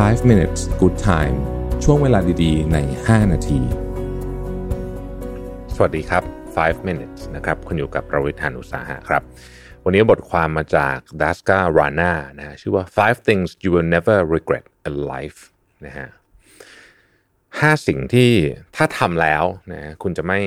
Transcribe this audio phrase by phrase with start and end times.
[0.00, 1.36] 5 minutes good time
[1.84, 3.60] ช่วงเวลาดีๆ ใน 5 นาที
[5.74, 6.24] สวัสดีครับ
[6.56, 9.22] 5 minutes นะครับ คุณอยู่กับประวิทยานุตสาหะครับ
[9.84, 15.40] วันนี้บทความมาจากดัสการาน่านะฮะชื่อว่า five things you will never regret in life
[15.86, 16.08] นะฮะ
[17.60, 18.30] ห้าสิ่งที่
[18.76, 20.40] ถ้าทำแล้วนะคุณจะไม่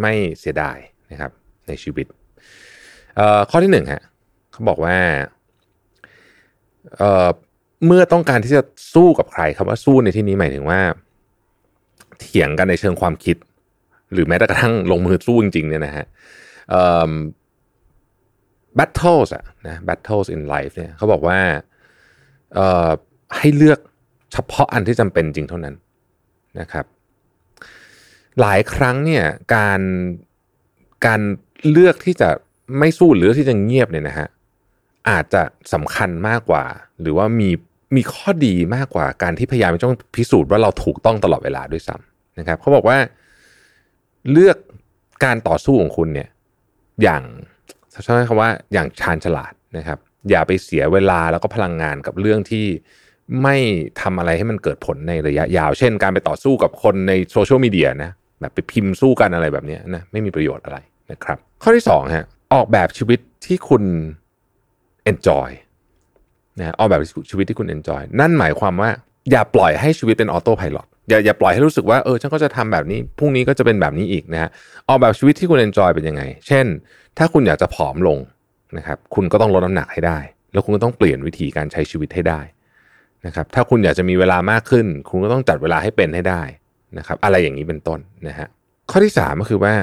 [0.00, 0.78] ไม่เสียดาย
[1.10, 1.32] นะครับ
[1.68, 2.06] ในชีวิต
[3.50, 4.02] ข้อที่หนึ่งฮะ
[4.52, 4.96] เขาบอกว่า
[7.86, 8.62] เมื่อต้องการที่จะ
[8.94, 10.80] สู้กับใครคำว่าสู้ในที่นี้หมายถึงว่า
[12.20, 13.36] เถียงกันในเชิงความคิด
[14.12, 16.06] หรือแม้แต่กระทั่งลงมือสู้จริงๆเนี่ยนะฮะ
[18.78, 21.38] battles อะนะ battles in life เนี่ยเขาบอกว่า
[23.36, 23.78] ให้เลือก
[24.32, 25.74] เฉพาะอันที่จำเป็นจริงเท่านั้น
[26.60, 26.84] นะครับ
[28.40, 29.80] หลายครั้งเนี่ยการ
[31.06, 31.20] การ
[31.70, 32.30] เลือกที่จะ
[32.78, 34.28] ไม่สู้หรือที่จะเงียบเนี่ยนะฮะ
[35.08, 35.42] อาจจะ
[35.72, 36.64] สำคัญมากกว่า
[37.00, 37.50] หรือว่ามี
[37.96, 42.98] มีข้อดีมากกว่าการที่พยายามต้องพิสูจน์ว่าเราถูกต้องตลอดเวลาด้วยซ้ำนะครับเขาบอกว่า
[44.32, 44.56] เลือก
[45.24, 46.28] การต่อสู้ของคุณเนี่ย
[47.02, 47.22] อย่าง
[47.90, 49.98] ใช้คำว่าอย่างชาญฉลาดนะครับ
[50.30, 52.66] อย่าไปเสียเวลาแล้วก็พลังงานกับเรื่องที่
[53.42, 53.56] ไม่
[54.00, 60.78] ทำอะไรให้มันเกิดผลในระยะยาว เช่น การไปต่อสู้กับคนในโซเชียลมีเดียนะแบบไปพิมพ์สู้กันอะไรแบบนี้นะไม่มีประโยชน์อะไร
[61.10, 63.82] นะครับ ข้อที่2ฮะออกแบบชีวิตที่คุณ
[65.10, 65.48] enjoy
[66.58, 68.90] นะออกแบบชีวิตที่คุณ enjoy นั่นหมายความว่า
[69.30, 74.50] อย่าปล่อยให้ชีวิตเป็นออโต้พายロอย่าอย่าปล่อยให้รู้สึกว่าเออฉันก็จะทำแบบนี้พรุ่งนี้ก็จะเป็นแบบนี้อีกนะฮะ
[74.88, 76.66] ออกแบบชีวิตที่คุณ enjoy เป็นยังไง เช่น
[77.18, 78.18] ถ้าคุณอยากจะผอมลง
[78.76, 80.18] นะครับคุณก็ต้องลดน้ำหนักให้ได้
[80.52, 82.40] แล้วคุณก็ต้องเปลี่ยนวิธีการใช้ชีวิตให้ได้
[83.26, 86.42] นะครับถ้าคุณอยากจะมีเวลามากขึ้น คุณก็ต้องจัดเวลาให้เป็นให้ได้
[86.98, 87.98] นะครับอะไรอย่างนี้เป็นต้น
[88.28, 88.48] นะฮะ
[88.90, 89.74] ข้อที่สามก็คือว่า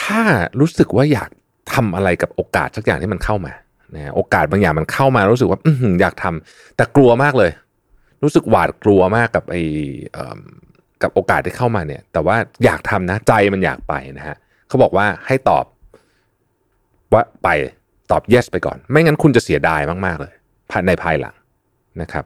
[0.00, 0.20] ถ้า
[0.60, 1.30] รู้สึกว่าอยาก
[1.72, 3.52] ทำอะไรกับโอกาสสักอย่างที่มันเข้ามา
[3.94, 5.68] นะโอกาสบางอย่างมันเข้ามารู้สึกว่าอ
[6.00, 7.50] อยากทำแต่กลัวมากเลย
[8.22, 9.62] รู้สึกหวาดกลัวมากกับไอ้
[11.02, 14.36] กับโอกาสที่เข้ามาเนี่ย แต่ว่าอยากทำนะใจมันอยากไปนะฮะ
[14.68, 15.64] เขาบอกว่าให้ตอบ
[17.12, 17.48] ว่าไป
[18.10, 20.32] ตอบ yes ไปก่อน ไม่งั้นคุณจะเสียดายมาก ๆ เลย
[20.88, 21.34] ในภายหลัง
[22.02, 22.24] นะครับ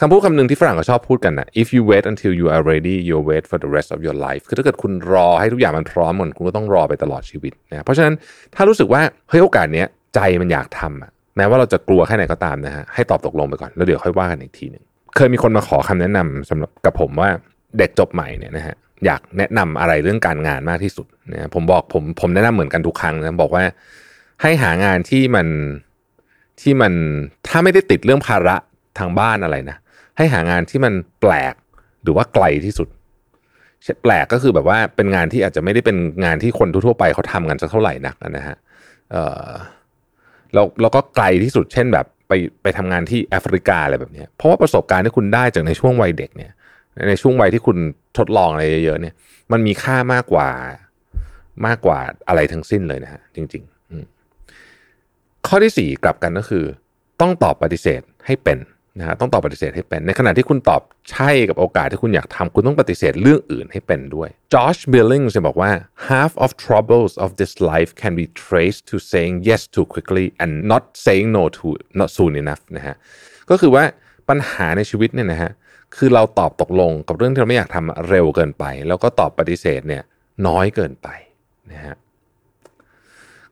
[0.00, 4.16] คำพูดคำหนึ่งที่ฝรั่งเขาชอบพูดกันนะ if you wait until you are ready you wait for the rest of your
[4.26, 8.14] life คือถ้าเกิดคุณรอให้ทุกอย่างมันพร้อมหมดคุณก็ต้องรอไปตลอดชีวิตนะเพราะฉะนั้น
[8.54, 14.84] ถ้ารู้สึกว่าเฮ้ยโอกาสเนี้ย ใจมันอยากทำอะแม้ว่าเราจะกลัวแค่ไหนก็ตามนะฮะให้ตอบตกลงไปก่อนแล้วเดี๋ยวค่อยว่ากันอีกทีหนึ่ง
[15.16, 17.28] เคยมีคนมาขอคำแนะนำสำหรับกับผมว่า
[17.78, 23.64] เด็กจบใหม่เนี่ยนะฮะอยากแนะนำอะไรเรื่องการงานมากที่สุดนะผมบอกผมผมแนะนำเหมือนกันทุกครั้งนะบอกว่า
[24.42, 25.46] ให้หางานที่มัน
[26.60, 26.92] ที่มัน
[27.48, 28.56] ถ้าไม่ได้ติดเรื่องภาระ
[28.98, 29.76] ทางบ้านอะไรนะ
[30.16, 31.54] ให้หางานที่มันแปลก
[32.02, 32.88] หรือว่าไกลที่สุด
[34.02, 38.56] แปลกก็คือแบบว่าเป็นงานที่อาจจะไม่ได้เป็นงานที่คนทั่วไปเขาทำกันสักเท่าไหร่นักนะฮะ
[39.12, 39.48] เออ
[40.54, 46.52] แล้วแล้วก็ไกลที่สุดเช่นแบบไปไปทำงานที่แอฟริกาอะไรแบบนี้เพราะว่าประสบการณ์ที่คุณได้จากในช่วงวัยเด็กเนี่ย
[47.08, 47.76] ในช่วงวัยที่คุณ
[48.18, 49.14] ทดลองอะไรเยอะๆเนี่ย
[49.52, 50.48] มันมีค่ามากกว่า
[51.66, 56.64] มากกว่าอะไรทั้งสิ้นเลยนะฮะจริงๆข้อที่สี่กลับกันก็คือ
[57.20, 58.58] ต้องตอบปฏิเสธให้เป็น
[59.00, 65.70] นะฮะต้องตอบปฏิเสธให้เป็น ในขณะที่คุณตอบใช่กับโอกาสที่คุณอยากทำคุณต้องปฏิเสธเรื่องอื่นให้เป็นด้วย Josh Billings จะบอกว่า
[66.10, 70.52] half of troubles of this life can be traced to saying yes too quickly and
[70.72, 71.66] not saying no to
[72.00, 72.94] not soon enough นะฮะ
[73.50, 73.84] ก็คือว่า
[74.28, 75.50] ปัญหาในชีวิตเนี่ยนะฮะ
[75.96, 80.02] คือเราตอบตกลงกับเรื่องที่เราไม่อยากทำเร็วเกินไป แล้วก็ตอบปฏิเสธเนี่ย
[80.46, 81.08] น้อยเกินไป
[81.72, 81.94] นะฮะ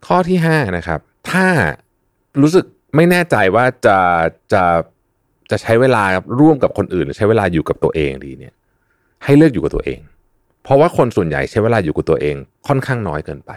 [0.07, 1.47] ข้อที่5นะครับถ้า
[2.43, 2.65] รู้สึก
[2.97, 3.99] ไม่แน่ใจว่าจะ
[4.53, 4.65] จะ
[5.51, 6.03] จะใช้เวลา
[6.41, 8.55] ร่วมกับคนอื่น หรือใช้เวลาอยู่กับตัวเองดีเนี่ย
[9.25, 10.01] ให้เลือกอยู่กับตัวเอง
[10.65, 12.37] เพราะว่าคนส่วนใหญ่ใช้เวลาอยู่กับตัวเอง
[12.69, 13.53] ค่อนข้างน้อยเกินไป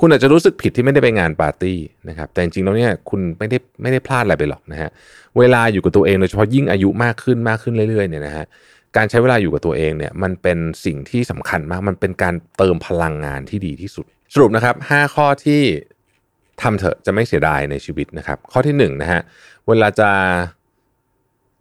[0.00, 1.78] คุณอาจจะรู้สึกผิดที่ไม่ได้ไปงานปาร์ตี้
[2.08, 4.90] นะครับ แต่จริงๆแล้วเนี่ยคุณไม่ได้ไม่ได้พลาดอะไรไปหรอกนะฮะ
[5.38, 8.44] เวลาอยู่กับตัวเองโดยเฉพาะยิ่งอายุมากขึ้นมากขึ้นเรื่อยๆเนี่ยนะฮะ
[8.96, 15.62] การใช้เวลาอยู่กับตัวเองเนี่ยมันเป็นสิ่งที่สำคัญมาก มันเป็นการเติมพลังงานที่ดีที่สุด สรุปนะครับ 5 ข้อที่
[16.62, 19.20] ทำเถอะจะไม่เสียดายในชีวิตนะครับ ข้อที่1นนะฮะ
[19.68, 20.10] เวลาจะ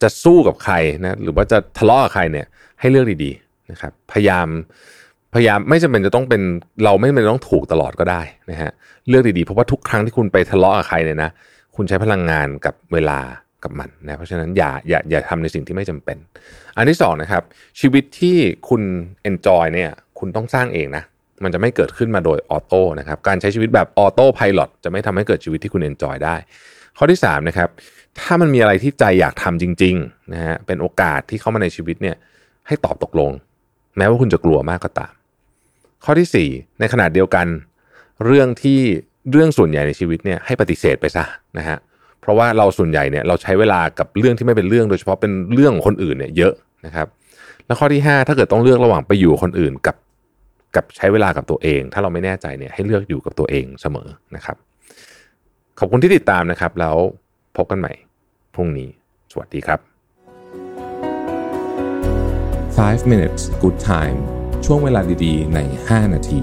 [0.02, 2.46] จะสู้กับใครนะหรือว่าจะทะเลาะกับใครเนี่ย
[2.80, 4.48] ให้เลือกดีๆนะครับพยายาม
[5.34, 6.42] พยายามไม่จำเป็นจะต้องเป็น
[6.84, 8.22] เราไม่จำเป็นต้องถูกตลอดก็ได้
[8.52, 8.72] นะฮะ
[9.10, 11.30] เลือกดีๆเพราะว่าทุกครั้งที่คุณไปทะเลาะกับใครเนี่ยนะ
[11.76, 13.20] คุณใช้พลังงานกับเวลา
[13.64, 16.18] กับมันนะเพราะฉะนั้นอย่าอย่าอย่าทำในสิ่งที่ไม่จำเป็น
[16.78, 17.44] อันที่สองนะครับ
[17.80, 18.38] ชีวิตที่
[18.70, 18.82] คุณ
[19.30, 19.90] enjoy เนี่ย
[20.20, 21.04] คุณต้องสร้างเองนะ
[21.44, 26.36] มันจะไม่เกิดขึ้นมาโดยออโต้นะครับการใช้ชีวิตแบบออโต้พายロจะไม่ทำให้เกิดชีวิตที่คุณ enjoy ได้
[26.98, 27.70] ข้อที่3นะครับ
[28.20, 32.16] ถ้ามันมีอะไรที่ใจอยากทำจริงๆนะฮะเป็นโอกาสที่เข้ามาในชีวิตเนี่ย
[32.68, 33.32] ให้ตอบตกลง
[33.98, 35.14] แม้ว่าคุณจะกลัวมากก็ตาม
[36.04, 37.48] ข้อที่ 4 ในขณะเดียวกัน
[38.26, 38.80] เรื่องที่
[39.32, 41.24] เรื่องส่วนใหญ่ในชีวิตเนี่ยให้ปฏิเสธไปซะ
[41.58, 41.78] นะฮะ
[42.22, 46.54] เพราะว่าเราส่วนใหญ่เนี่ยเราใช้เวลากับเรื่องที่ไม่เป็นเรื่องโดยเฉพาะเป็นเรื่องของคนอื่นเนี่ยเยอะ
[46.86, 47.08] นะครับ
[47.66, 49.96] แล้วข้อที่ 5 ถ้าเกิดต้องเลือกระหว่างไปอยู่คนอื่นกับ
[50.76, 54.58] กับใช้เวลากับตัวเอง ถ้าเราไม่แน่ใจเนี่ยให้เลือกอยู่กับตัวเองเสมอนะครับ
[55.80, 56.98] ขอบคุณที่ติดตามนะครับ แล้ว
[57.56, 57.94] พบกันใหม่
[58.54, 58.90] พรุ่งนี้
[59.32, 59.80] สวัสดีครับ
[62.82, 64.18] 5 minutes good time
[64.66, 66.42] ช่วงเวลาดีๆ ใน 5 นาที